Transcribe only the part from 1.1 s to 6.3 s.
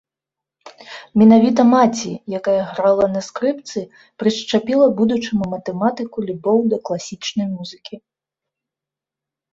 Менавіта маці, якая грала на скрыпцы, прышчапіла будучаму матэматыку